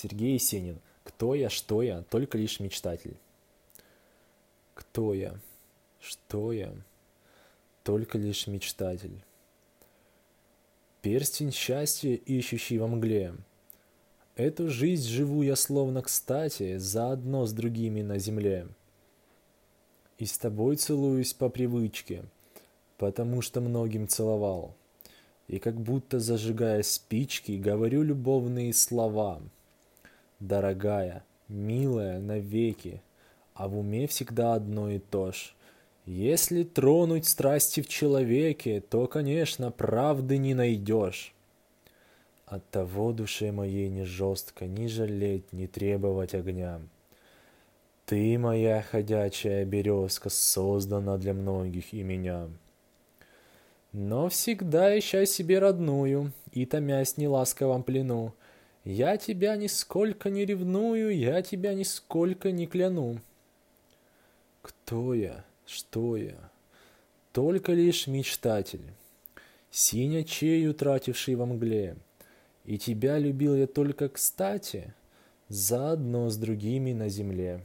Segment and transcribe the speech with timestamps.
[0.00, 0.78] Сергей Есенин.
[1.02, 3.16] Кто я, что я, только лишь мечтатель.
[4.74, 5.34] Кто я,
[6.00, 6.72] что я,
[7.82, 9.22] только лишь мечтатель.
[11.02, 13.34] Перстень счастья, ищущий во мгле.
[14.36, 18.68] Эту жизнь живу я словно кстати, заодно с другими на земле.
[20.18, 22.24] И с тобой целуюсь по привычке,
[22.98, 24.74] потому что многим целовал.
[25.48, 29.40] И как будто зажигая спички, говорю любовные слова—
[30.40, 33.02] дорогая, милая навеки,
[33.54, 35.54] а в уме всегда одно и то ж.
[36.06, 41.34] Если тронуть страсти в человеке, то, конечно, правды не найдешь.
[42.46, 46.80] От того душе моей не жестко, ни жалеть, ни требовать огня.
[48.06, 52.48] Ты, моя ходячая березка, создана для многих и меня.
[53.92, 58.32] Но всегда ища себе родную и томясь неласковом плену,
[58.88, 63.20] я тебя нисколько не ревную, я тебя нисколько не кляну.
[64.62, 65.44] Кто я?
[65.66, 66.50] Что я?
[67.32, 68.80] Только лишь мечтатель,
[69.70, 71.96] синя чей утративший во мгле.
[72.64, 74.94] И тебя любил я только кстати,
[75.50, 77.60] заодно с другими на земле.